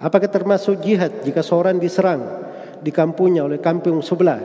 [0.00, 2.24] Apakah termasuk jihad jika seorang diserang
[2.80, 4.40] di kampungnya oleh kampung sebelah?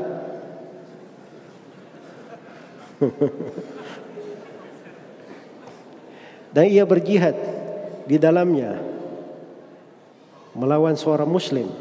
[6.56, 7.36] Dan ia berjihad
[8.04, 8.76] di dalamnya
[10.56, 11.72] melawan seorang muslim.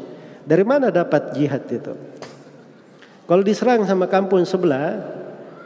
[0.47, 1.91] Dari mana dapat jihad itu?
[3.27, 5.03] Kalau diserang sama kampung sebelah,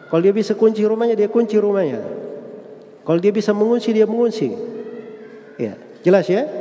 [0.10, 2.02] kalau dia bisa kunci rumahnya, dia kunci rumahnya.
[3.06, 4.50] Kalau dia bisa mengungsi, dia mengungsi.
[5.62, 6.59] Ya, jelas ya?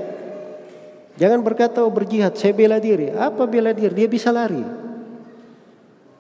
[1.18, 3.10] Jangan berkata oh berjihad, saya bela diri.
[3.10, 3.90] Apa bela diri?
[3.90, 4.62] Dia bisa lari.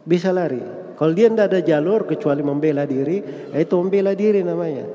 [0.02, 0.58] Bisa lari.
[0.98, 3.22] Kalau dia tidak ada jalur kecuali membela diri,
[3.54, 4.90] itu membela diri namanya.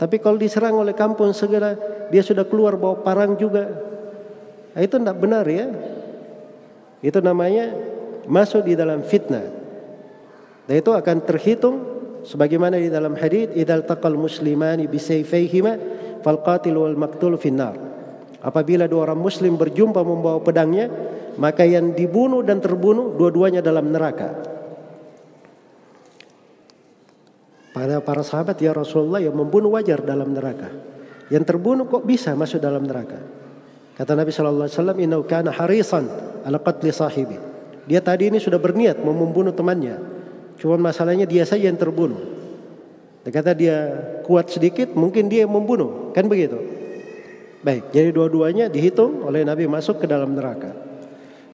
[0.00, 1.76] Tapi kalau diserang oleh kampung segera,
[2.08, 3.68] dia sudah keluar bawa parang juga.
[4.72, 5.68] Itu tidak benar ya.
[7.04, 7.76] Itu namanya
[8.24, 9.44] masuk di dalam fitnah.
[10.64, 11.76] Dan itu akan terhitung
[12.24, 15.76] sebagaimana di dalam hadis idal taqal muslimani bisayfayhima
[16.24, 17.91] fal qatil wal maqtul finnar.
[18.42, 20.90] Apabila dua orang muslim berjumpa membawa pedangnya,
[21.38, 24.34] maka yang dibunuh dan terbunuh dua-duanya dalam neraka.
[27.72, 30.68] Pada para sahabat ya Rasulullah yang membunuh wajar dalam neraka.
[31.32, 33.16] Yang terbunuh kok bisa masuk dalam neraka?
[33.96, 36.04] Kata Nabi sallallahu alaihi wasallam, "Innahu kana harisan
[36.44, 37.38] ala qatli sahibi."
[37.88, 39.96] Dia tadi ini sudah berniat mau membunuh temannya.
[40.60, 42.20] Cuma masalahnya dia saja yang terbunuh.
[43.24, 43.76] Dia kata dia
[44.26, 46.10] kuat sedikit, mungkin dia yang membunuh.
[46.12, 46.81] Kan begitu?
[47.62, 50.91] Baik, jadi dua-duanya dihitung oleh Nabi masuk ke dalam neraka.